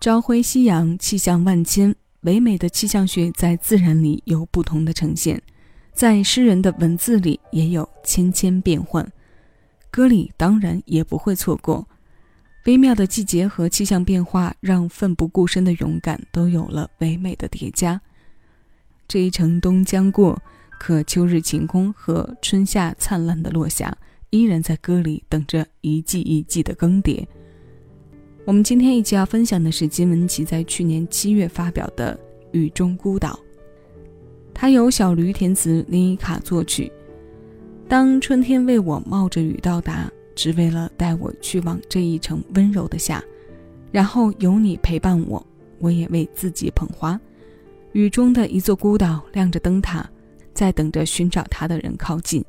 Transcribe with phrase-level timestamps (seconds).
[0.00, 1.94] 朝晖夕阳，气象万千。
[2.22, 5.42] 唯美的气象学在自然里有不同的呈现，
[5.92, 9.06] 在诗人的文字里也有千千变幻。
[9.90, 11.86] 歌里当然也不会错过。
[12.64, 18.00] 微妙的季节和气象变化，让奋不顾身的勇敢都有了唯美的叠加。
[19.06, 20.40] 这一程冬将过，
[20.78, 23.94] 可秋日晴空和春夏灿烂的落霞，
[24.30, 27.26] 依然在歌里等着一季一季的更迭。
[28.44, 32.14] 我们今天一起要分享的是金玟岐在去年七月发表的
[32.52, 33.28] 《雨中孤岛》，
[34.54, 36.90] 它由小驴填词，林依卡作曲。
[37.88, 40.10] 当春天为我冒着雨到达。
[40.36, 43.22] 只为了带我去往这一程温柔的夏，
[43.92, 45.44] 然后有你陪伴我，
[45.80, 47.20] 我也为自己捧花。
[47.92, 50.08] 雨中的一座孤岛，亮着灯塔，
[50.54, 52.42] 在等着寻找它的人靠近。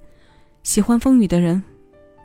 [0.64, 1.62] 喜欢风雨的人，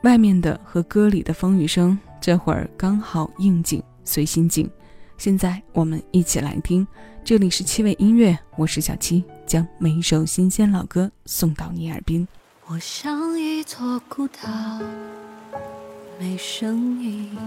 [0.03, 4.69] 外面的和歌里的风雨声，这会儿刚好应景，随心境。
[5.17, 6.87] 现在我们一起来听，
[7.23, 12.27] 这里是七味音乐，我是小七，将每一首新鲜老歌送到你耳边。
[12.67, 14.39] 我像一座孤岛。
[16.19, 17.37] 没声音，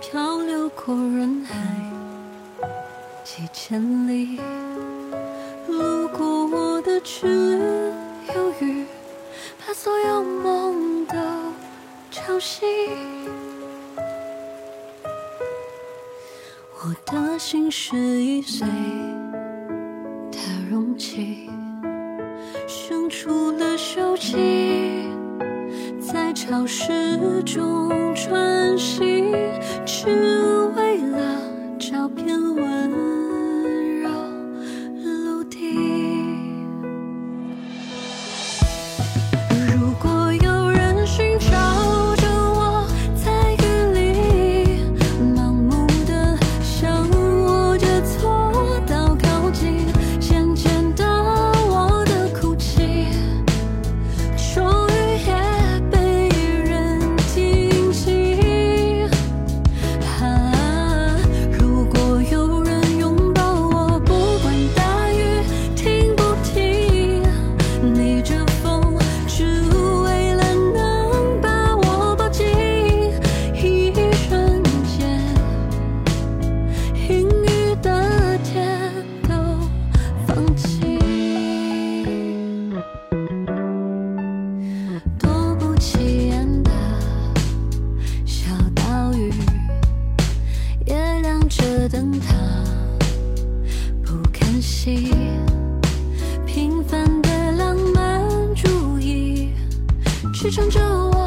[0.00, 1.54] 漂流过人海
[3.24, 4.38] 几千里，
[5.68, 7.58] 路过我的只
[8.34, 8.84] 有雨，
[9.58, 10.09] 把所有
[12.40, 12.66] 吵醒。
[16.82, 18.66] 我的心是易碎
[20.32, 20.38] 的
[20.70, 21.50] 容器，
[22.66, 25.04] 生出了锈迹。
[26.00, 29.34] 在潮湿中穿行，
[29.84, 30.06] 只
[30.74, 31.42] 为了
[31.78, 32.90] 找片文
[96.46, 99.52] 平凡的浪漫主义，
[100.32, 101.19] 支撑着我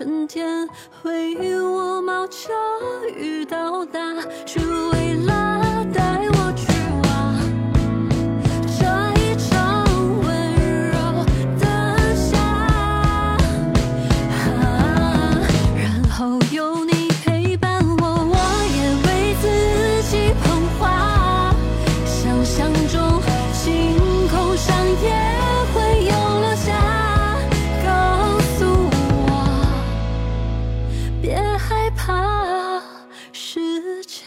[0.00, 0.66] 春天
[1.02, 2.48] 为我冒着
[3.14, 4.00] 雨到达，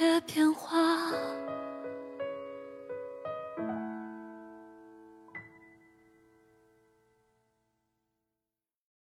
[0.03, 0.82] 的变化。